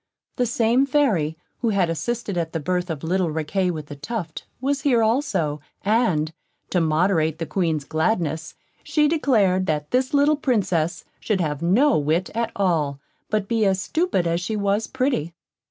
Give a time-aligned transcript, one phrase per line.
[0.37, 4.47] The same Fairy, who had assisted at the birth of little Riquet with the Tuft,
[4.59, 6.33] was here also; and,
[6.71, 12.31] to moderate the Queen's gladness, she declared, that this little Princess should have no wit
[12.33, 15.35] at all, but be as stupid as she was pretty.